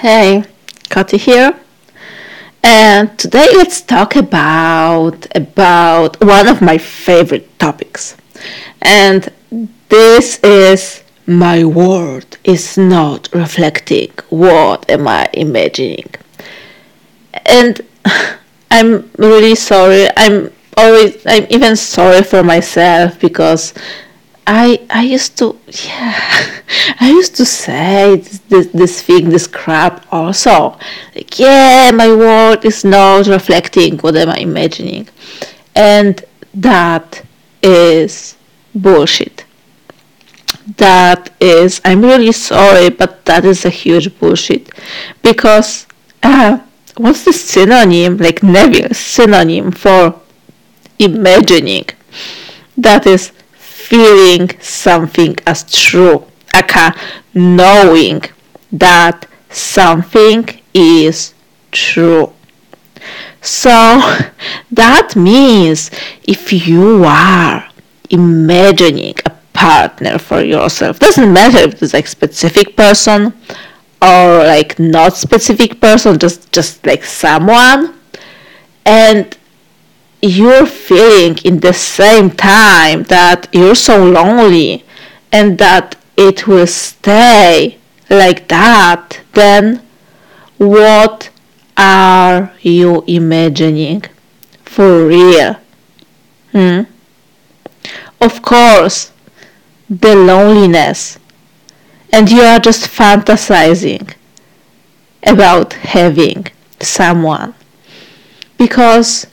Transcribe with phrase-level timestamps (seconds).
[0.00, 0.44] Hey,
[0.90, 1.58] Kati here.
[2.62, 8.16] And today let's talk about about one of my favorite topics.
[8.82, 9.28] And
[9.88, 16.10] this is my world is not reflecting what am I imagining.
[17.46, 17.80] And
[18.70, 20.06] I'm really sorry.
[20.16, 23.74] I'm always I'm even sorry for myself because
[24.46, 26.57] I I used to yeah
[27.00, 30.78] I used to say this, this, this thing this crap also.
[31.14, 35.08] Like yeah my world is not reflecting what am I imagining.
[35.74, 37.24] And that
[37.62, 38.36] is
[38.74, 39.44] bullshit.
[40.76, 44.70] That is I'm really sorry but that is a huge bullshit.
[45.22, 45.86] Because
[46.22, 46.58] uh,
[46.96, 50.20] what's the synonym like Neville's synonym for
[50.98, 51.86] imagining?
[52.76, 53.32] That is
[53.88, 56.24] feeling something as true,
[57.34, 58.22] knowing
[58.72, 61.34] that something is
[61.70, 62.32] true.
[63.40, 63.70] So
[64.70, 65.90] that means
[66.24, 67.68] if you are
[68.10, 73.32] imagining a partner for yourself, doesn't matter if it's like specific person
[74.00, 77.94] or like not specific person, just just like someone,
[78.84, 79.36] and
[80.22, 84.84] you're feeling in the same time that you're so lonely
[85.32, 87.78] and that it will stay
[88.10, 89.80] like that, then
[90.58, 91.30] what
[91.76, 94.02] are you imagining
[94.64, 95.56] for real?
[96.52, 96.82] Hmm?
[98.20, 99.12] Of course,
[99.88, 101.18] the loneliness,
[102.12, 104.14] and you are just fantasizing
[105.22, 106.48] about having
[106.80, 107.54] someone
[108.56, 109.26] because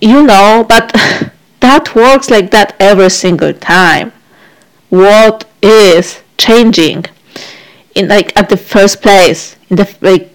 [0.00, 0.92] you know, but
[1.60, 4.12] that works like that every single time.
[4.88, 7.04] What is changing
[7.94, 10.30] in like at the first place in the like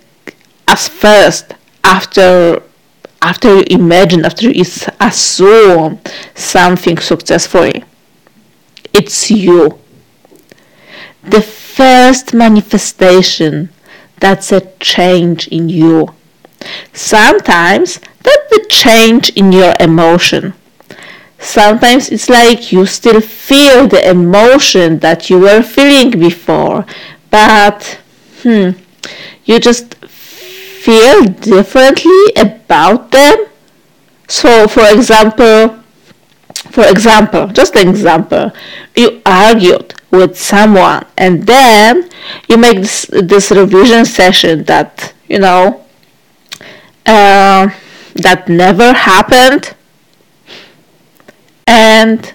[0.67, 2.61] as first after
[3.21, 4.63] after you imagine after you
[4.99, 5.99] assume
[6.35, 7.83] something successfully.
[8.93, 9.79] It's you.
[11.23, 13.69] The first manifestation
[14.19, 16.13] that's a change in you.
[16.93, 20.53] Sometimes that's the change in your emotion.
[21.41, 26.85] Sometimes it's like you still feel the emotion that you were feeling before,
[27.31, 27.99] but
[28.43, 28.69] hmm,
[29.45, 33.47] you just feel differently about them.
[34.27, 35.81] So, for example,
[36.69, 38.51] for example, just an example,
[38.95, 42.07] you argued with someone and then
[42.47, 45.83] you make this, this revision session that, you know,
[47.07, 47.69] uh,
[48.13, 49.73] that never happened
[51.71, 52.33] and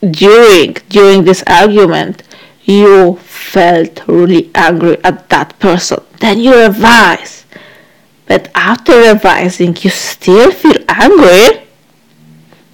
[0.00, 2.22] during during this argument
[2.64, 6.00] you felt really angry at that person.
[6.20, 7.44] Then you revise
[8.26, 11.66] but after revising you still feel angry.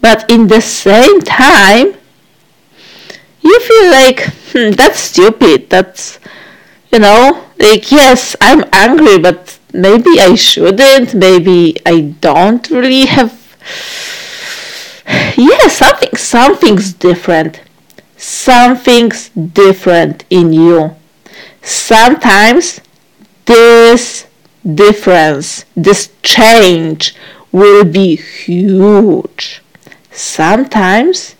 [0.00, 1.94] But in the same time
[3.40, 4.20] you feel like
[4.52, 5.70] hmm, that's stupid.
[5.70, 6.18] That's
[6.92, 13.32] you know like yes i'm angry but maybe I shouldn't, maybe I don't really have
[15.36, 17.60] yeah, something something's different.
[18.16, 20.96] Something's different in you.
[21.62, 22.80] Sometimes
[23.44, 24.26] this
[24.64, 27.14] difference, this change
[27.52, 29.62] will be huge.
[30.10, 31.34] Sometimes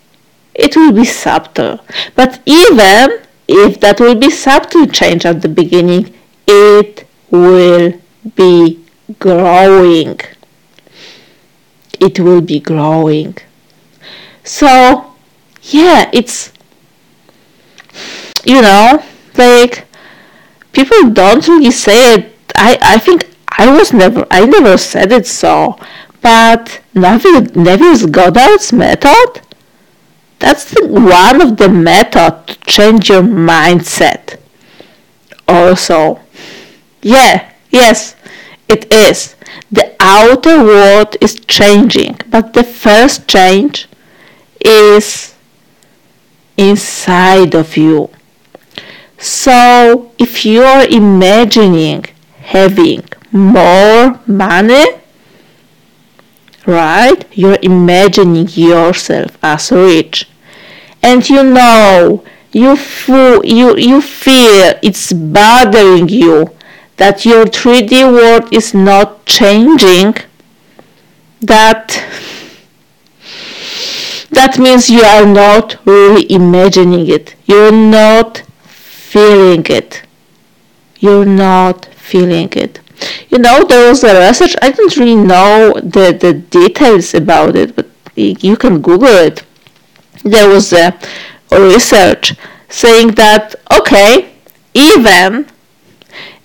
[0.53, 1.79] it will be subtle.
[2.15, 6.13] But even if that will be subtle change at the beginning,
[6.47, 7.93] it will
[8.35, 8.83] be
[9.19, 10.19] growing.
[11.99, 13.37] It will be growing.
[14.45, 15.13] So,
[15.63, 16.53] yeah, it's,
[18.45, 19.03] you know,
[19.35, 19.85] like,
[20.71, 22.33] people don't really say it.
[22.55, 25.77] I, I think I was never, I never said it so,
[26.21, 29.41] but Neville, Neville's Goddard's method,
[30.39, 34.39] that's the, one of the method to change your mindset.
[35.47, 36.19] Also,
[37.01, 38.15] yeah, Yes,
[38.69, 39.35] it is.
[39.69, 43.89] The outer world is changing, but the first change
[44.65, 45.35] is
[46.57, 48.09] inside of you.
[49.17, 52.05] So if you're imagining
[52.41, 54.85] having more money,
[56.65, 57.25] right?
[57.33, 60.27] You're imagining yourself as rich.
[61.01, 66.55] And you know, you, feel, you, you feel it's bothering you
[66.97, 70.15] that your 3D world is not changing,
[71.41, 71.91] that
[74.31, 77.35] that means you are not really imagining it.
[77.45, 80.01] You're not feeling it.
[80.99, 82.79] you're not feeling it.
[83.29, 87.75] You know, there was a research, I don't really know the, the details about it,
[87.75, 89.43] but you can Google it.
[90.23, 90.97] There was a,
[91.51, 92.33] a research
[92.69, 94.33] saying that, okay,
[94.73, 95.47] even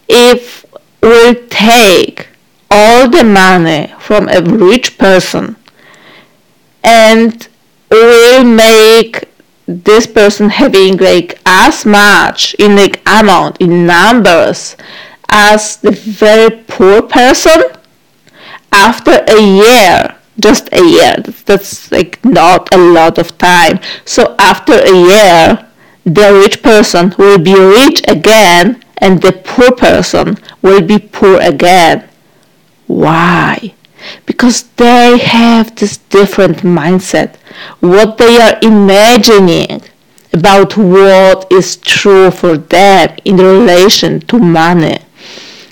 [0.09, 0.65] if
[1.03, 2.29] we take
[2.71, 5.57] all the money from a rich person
[6.83, 7.49] and
[7.91, 9.25] will make
[9.67, 14.77] this person having like as much in like amount in numbers
[15.29, 17.63] as the very poor person?
[18.73, 23.79] After a year just a year that's like not a lot of time.
[24.05, 25.67] So after a year
[26.05, 32.09] the rich person will be rich again and the poor person will be poor again.
[32.87, 33.75] Why
[34.27, 37.37] because they have this different mindset
[37.81, 39.83] what they are imagining
[40.33, 44.99] about what is true for them in relation to money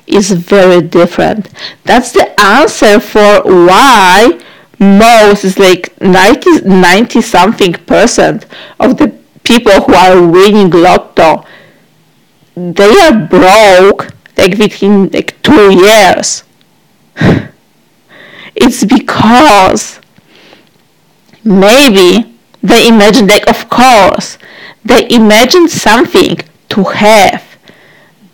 [0.06, 1.48] is very different.
[1.84, 4.40] That's the answer for why
[4.78, 8.46] most is like 90, 90 something percent
[8.80, 11.44] of the people who are winning lotto
[12.54, 16.44] they are broke like within like two years
[18.60, 20.00] it's because
[21.44, 24.38] maybe they imagine like of course
[24.84, 26.38] they imagine something
[26.68, 27.58] to have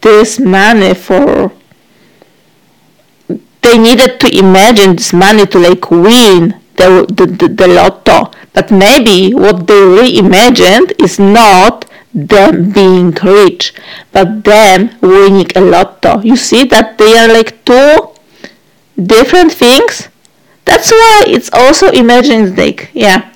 [0.01, 1.53] this money for
[3.65, 8.31] they needed to imagine this money to like win the, the, the, the lotto.
[8.53, 13.75] But maybe what they really imagined is not them being rich,
[14.13, 16.21] but them winning a lotto.
[16.21, 18.11] You see that they are like two
[19.03, 20.09] different things?
[20.65, 23.33] That's why it's also imagining like, yeah,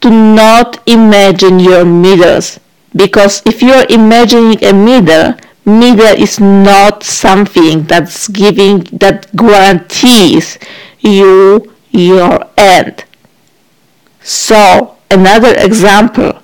[0.00, 2.60] to not imagine your middles.
[2.94, 5.34] Because if you're imagining a middle,
[5.64, 10.58] media is not something that's giving that guarantees
[11.00, 13.04] you your end.
[14.22, 16.42] So another example,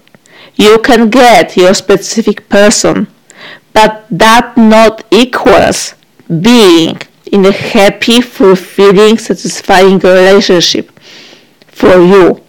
[0.56, 3.08] you can get your specific person,
[3.72, 5.94] but that not equals
[6.28, 7.00] being
[7.34, 10.86] in a happy, fulfilling, satisfying relationship
[11.80, 12.44] for you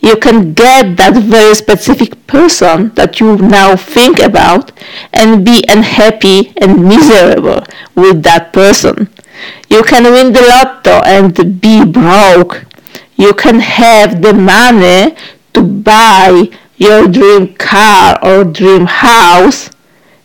[0.00, 4.70] you can get that very specific person that you now think about
[5.12, 7.64] and be unhappy and miserable
[7.94, 9.08] with that person.
[9.68, 12.64] You can win the lotto and be broke.
[13.16, 15.16] You can have the money
[15.54, 19.70] to buy your dream car or dream house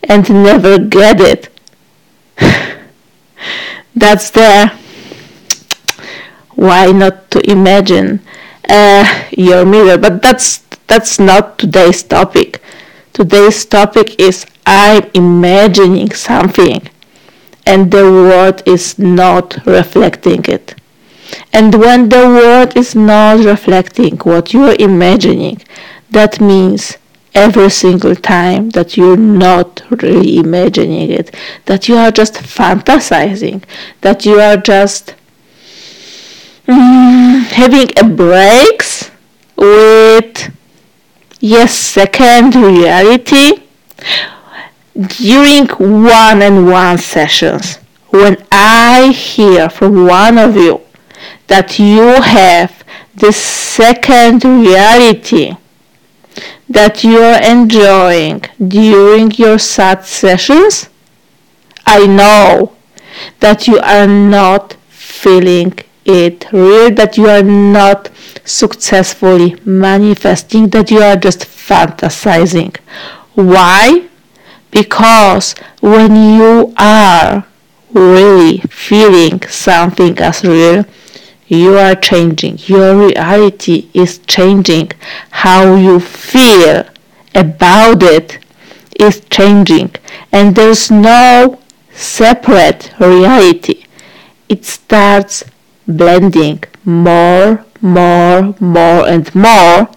[0.03, 1.49] and never get it.
[3.95, 4.67] That's there.
[6.55, 8.21] Why not to imagine
[8.69, 9.97] uh, your mirror.
[9.97, 12.61] But that's that's not today's topic.
[13.13, 16.81] Today's topic is I'm imagining something
[17.65, 20.75] and the world is not reflecting it.
[21.51, 25.61] And when the world is not reflecting what you're imagining,
[26.11, 26.97] that means
[27.35, 31.35] every single time that you're not really imagining it,
[31.65, 33.63] that you are just fantasizing,
[34.01, 35.15] that you are just
[36.67, 39.11] mm, having a breaks
[39.55, 40.53] with
[41.39, 43.63] yes second reality
[44.95, 47.77] during one and one sessions.
[48.09, 50.81] When I hear from one of you
[51.47, 52.83] that you have
[53.15, 55.55] this second reality
[56.69, 60.89] that you are enjoying during your SATS sessions,
[61.85, 62.75] I know
[63.39, 65.73] that you are not feeling
[66.05, 68.09] it real that you are not
[68.43, 72.75] successfully manifesting that you are just fantasizing.
[73.35, 74.07] Why?
[74.71, 77.45] Because when you are
[77.93, 80.85] really feeling something as real
[81.47, 82.57] you are changing.
[82.65, 84.91] Your reality is changing.
[85.31, 86.85] How you feel
[87.35, 88.39] about it
[88.99, 89.95] is changing.
[90.31, 91.59] And there's no
[91.91, 93.85] separate reality.
[94.49, 95.43] It starts
[95.87, 99.89] blending more, more, more and more.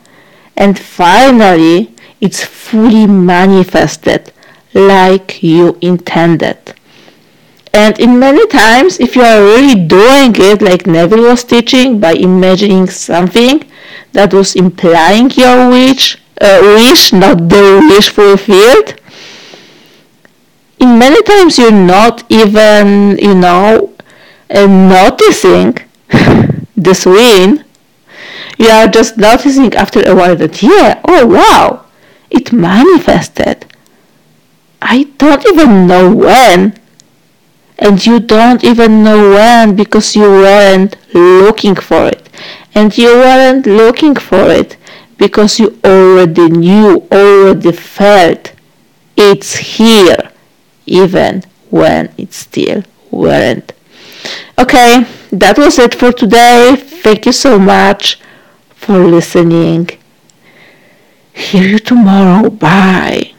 [0.57, 4.33] And finally it's fully manifested
[4.75, 6.76] like you intended.
[7.77, 12.13] And in many times, if you are really doing it like Neville was teaching by
[12.15, 13.71] imagining something
[14.13, 18.95] that was implying your wish, uh, wish, not the wish fulfilled,
[20.81, 23.93] in many times you're not even, you know,
[24.49, 25.77] and noticing
[26.77, 27.63] this win,
[28.57, 31.85] you are just noticing after a while that, yeah, oh wow,
[32.31, 33.67] it manifested.
[34.81, 36.81] I don't even know when,
[37.79, 42.29] and you don't even know when because you weren't looking for it.
[42.75, 44.77] And you weren't looking for it
[45.19, 48.53] because you already knew, already felt
[49.17, 50.31] it's here,
[50.87, 53.73] even when it still weren't.
[54.59, 56.77] Okay, that was it for today.
[56.77, 58.19] Thank you so much
[58.71, 59.89] for listening.
[61.33, 62.51] Hear you tomorrow.
[62.51, 63.36] Bye.